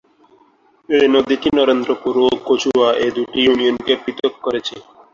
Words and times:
এই 0.89 1.05
নদীটি 1.15 1.49
নরেন্দ্রপুর 1.57 2.13
ও 2.23 2.47
কচুয়া 2.47 2.89
এ 2.99 3.15
দু'টি 3.15 3.39
ইউনিয়নকে 3.43 3.93
পৃথক 4.03 4.33
করেছে। 4.45 4.75